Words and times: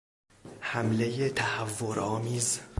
حملهی 0.61 1.29
تهورآمیز 1.29 2.59